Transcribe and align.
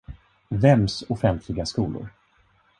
Vems 0.63 1.03
offentliga 1.09 1.65
skolor? 1.65 2.11